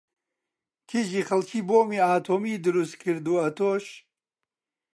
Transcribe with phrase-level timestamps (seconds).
[0.89, 3.85] کیژی خەڵکی بۆمی ئاتۆمی دروست کرد و ئەتۆش